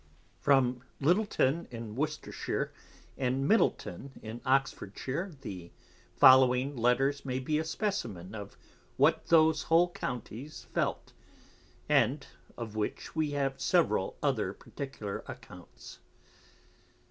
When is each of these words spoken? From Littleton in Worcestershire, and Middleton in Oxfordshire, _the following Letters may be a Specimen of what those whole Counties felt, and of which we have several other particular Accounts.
From 0.39 0.81
Littleton 0.99 1.67
in 1.69 1.95
Worcestershire, 1.95 2.73
and 3.19 3.47
Middleton 3.47 4.13
in 4.23 4.41
Oxfordshire, 4.47 5.37
_the 5.43 5.69
following 6.15 6.75
Letters 6.75 7.23
may 7.23 7.37
be 7.37 7.59
a 7.59 7.63
Specimen 7.63 8.33
of 8.33 8.57
what 8.97 9.27
those 9.27 9.61
whole 9.61 9.91
Counties 9.91 10.63
felt, 10.73 11.13
and 11.87 12.25
of 12.57 12.75
which 12.75 13.15
we 13.15 13.29
have 13.33 13.61
several 13.61 14.17
other 14.23 14.53
particular 14.53 15.23
Accounts. 15.27 15.99